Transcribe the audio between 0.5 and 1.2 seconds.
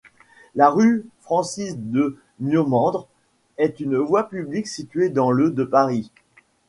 La rue